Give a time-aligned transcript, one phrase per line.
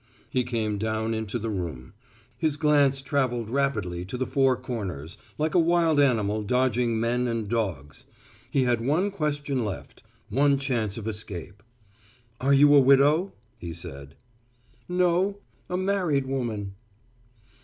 [0.31, 1.93] He came down into the room.
[2.35, 7.47] His glance traveled rapidly to the four corners, like a wild animal dodging men and
[7.47, 8.05] dogs.
[8.49, 11.61] He had one question left, one chance of escape.
[12.39, 14.15] "Are you a widow?" he said.
[14.89, 15.37] "No,
[15.69, 16.73] a married woman."